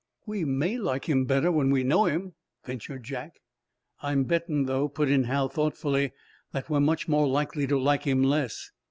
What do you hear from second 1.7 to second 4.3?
know him," ventured Jack. "I'm